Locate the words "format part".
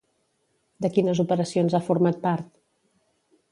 1.91-2.51